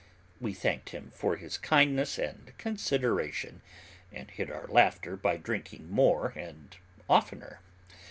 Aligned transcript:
We 0.39 0.55
thanked 0.55 0.89
him 0.89 1.11
for 1.13 1.35
his 1.35 1.59
kindness 1.59 2.17
and 2.17 2.57
consideration, 2.57 3.61
and 4.11 4.31
hid 4.31 4.49
our 4.49 4.65
laughter 4.65 5.15
by 5.15 5.37
drinking 5.37 5.91
more 5.91 6.33
and 6.35 6.75
oftener. 7.07 7.59